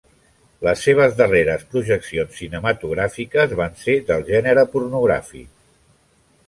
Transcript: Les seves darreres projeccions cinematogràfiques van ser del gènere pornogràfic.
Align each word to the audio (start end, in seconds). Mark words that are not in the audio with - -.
Les 0.67 0.79
seves 0.87 1.11
darreres 1.19 1.65
projeccions 1.75 2.39
cinematogràfiques 2.39 3.55
van 3.61 3.77
ser 3.85 3.97
del 4.11 4.27
gènere 4.35 4.67
pornogràfic. 4.75 5.53